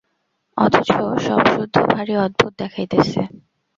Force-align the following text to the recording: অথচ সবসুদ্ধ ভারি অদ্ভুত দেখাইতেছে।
অথচ 0.57 0.89
সবসুদ্ধ 1.19 1.75
ভারি 1.91 2.13
অদ্ভুত 2.17 2.51
দেখাইতেছে। 2.59 3.21